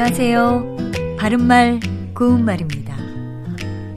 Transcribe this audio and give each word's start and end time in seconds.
안녕하세요. 0.00 0.76
바른말, 1.18 1.80
고운말입니다. 2.14 2.96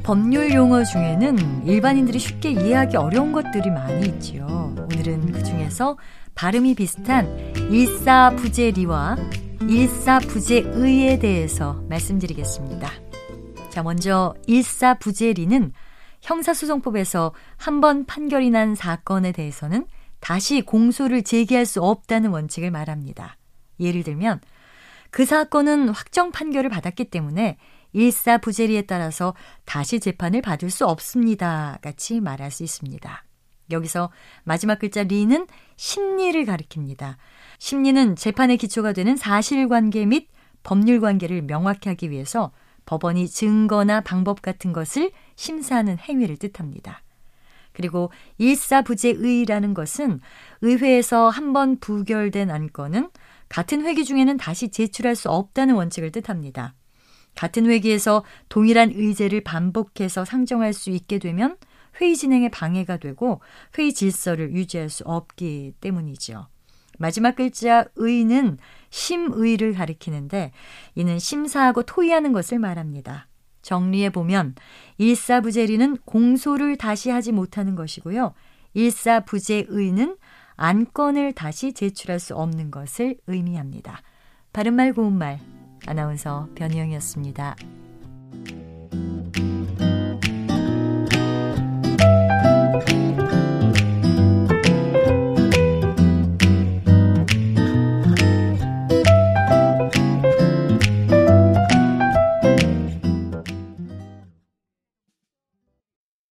법률 0.02 0.52
용어 0.52 0.84
중에는 0.84 1.68
일반인들이 1.68 2.18
쉽게 2.18 2.50
이해하기 2.54 2.98
어려운 2.98 3.32
것들이 3.32 3.70
많이 3.70 4.08
있지요. 4.08 4.48
오늘은 4.80 5.32
그 5.32 5.44
중에서 5.44 6.00
발음이 6.34 6.74
비슷한 6.74 7.28
일사부재리와 7.70 9.16
일사부재의에 9.70 11.20
대해서 11.20 11.84
말씀드리겠습니다. 11.88 12.90
자, 13.70 13.84
먼저 13.84 14.34
일사부재리는 14.48 15.72
형사소송법에서 16.24 17.32
한 17.58 17.80
번 17.80 18.08
판결이 18.08 18.50
난 18.50 18.74
사건에 18.74 19.32
대해서는 19.32 19.86
다시 20.20 20.64
공소를 20.64 21.22
제기할 21.22 21.68
수 21.68 21.80
없다는 21.84 22.32
원칙을 22.32 22.72
말합니다. 22.72 23.38
예를 23.80 24.02
들면 24.02 24.40
그 25.12 25.26
사건은 25.26 25.90
확정 25.90 26.32
판결을 26.32 26.70
받았기 26.70 27.06
때문에 27.06 27.58
일사부재리에 27.94 28.84
따라서 28.84 29.36
다시 29.66 30.00
재판을 30.00 30.42
받을 30.42 30.70
수 30.70 30.86
없습니다. 30.88 31.78
같이 31.82 32.22
말할 32.22 32.50
수 32.50 32.64
있습니다. 32.64 33.24
여기서 33.70 34.10
마지막 34.44 34.80
글자 34.80 35.04
리는 35.04 35.46
심리를 35.76 36.44
가리킵니다. 36.46 37.16
심리는 37.60 38.16
재판의 38.16 38.58
기초가 38.58 38.94
되는 38.94 39.16
사실관계 39.16 40.06
및 40.06 40.30
법률관계를 40.64 41.44
명확히 41.44 41.90
하기 41.90 42.10
위해서 42.10 42.52
법원이 42.86 43.28
증거나 43.28 44.02
방법 44.02 44.42
같은 44.42 44.74
것을 44.74 45.12
심사하는 45.36 45.98
행위를 46.00 46.38
뜻합니다. 46.38 47.02
그리고 47.74 48.12
일사부재의라는 48.38 49.74
것은 49.74 50.20
의회에서 50.62 51.30
한 51.30 51.54
번 51.54 51.80
부결된 51.80 52.50
안건은 52.52 53.10
같은 53.52 53.84
회기 53.86 54.06
중에는 54.06 54.38
다시 54.38 54.70
제출할 54.70 55.14
수 55.14 55.30
없다는 55.30 55.76
원칙을 55.76 56.14
뜻합니다. 56.14 56.74
같은 57.36 57.66
회기에서 57.66 58.24
동일한 58.48 58.92
의제를 58.96 59.42
반복해서 59.42 60.24
상정할 60.24 60.72
수 60.72 60.90
있게 60.90 61.20
되면 61.20 61.58
회의 62.00 62.16
진행에 62.16 62.48
방해가 62.48 62.96
되고 62.96 63.42
회의 63.78 63.94
질서를 63.94 64.54
유지할 64.54 64.90
수 64.90 65.04
없기 65.04 65.74
때문이죠. 65.82 66.48
마지막 66.98 67.36
글자 67.36 67.84
의는 67.98 68.58
심의를 68.90 69.74
가리키는데 69.74 70.54
이는 70.96 71.20
심사하고 71.20 71.84
토의하는 71.84 72.32
것을 72.32 72.58
말합니다. 72.58 73.28
정리해 73.64 74.12
보면 74.12 74.56
일사부재리는 74.98 75.98
공소를 76.06 76.78
다시 76.78 77.10
하지 77.10 77.34
못하는 77.34 77.76
것이고요. 77.76 78.34
일사부재의는 78.76 80.16
안건을 80.56 81.34
다시 81.34 81.74
제출할 81.74 82.20
수 82.20 82.36
없는 82.36 82.72
것을 82.72 83.18
의미합니다. 83.28 84.02
바른말 84.54 84.94
고운말 84.94 85.40
아나운서 85.88 86.50
변희영이었습니다. 86.56 87.56